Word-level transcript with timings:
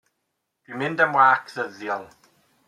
Dw 0.63 0.71
i'n 0.73 0.79
mynd 0.79 1.03
am 1.05 1.13
wâc 1.19 1.45
ddyddiol. 1.53 2.09